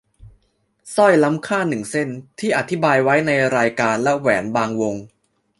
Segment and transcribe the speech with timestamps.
[0.95, 2.09] สร้อยล้ำค่าหนึ่งเส้น
[2.39, 4.95] ที่อธิบายไว้ในรายการและแหวนบางวง